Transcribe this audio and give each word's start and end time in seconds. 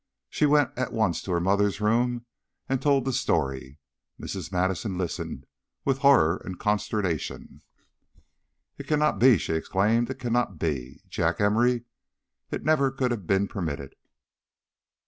She 0.31 0.47
went 0.47 0.75
at 0.75 0.93
once 0.93 1.21
to 1.21 1.31
her 1.31 1.39
mother's 1.39 1.79
room 1.79 2.25
and 2.67 2.81
told 2.81 3.05
the 3.05 3.13
story. 3.13 3.77
Mrs. 4.19 4.51
Madison 4.51 4.97
listened 4.97 5.45
with 5.85 5.99
horror 5.99 6.41
and 6.43 6.57
consternation. 6.59 7.61
"It 8.79 8.87
cannot 8.87 9.19
be!" 9.19 9.37
she 9.37 9.53
exclaimed. 9.53 10.09
"It 10.09 10.17
cannot 10.17 10.57
be! 10.57 11.03
Jack 11.07 11.39
Emory? 11.39 11.83
It 12.49 12.65
never 12.65 12.89
could 12.89 13.11
have 13.11 13.27
been 13.27 13.47
permitted. 13.47 13.95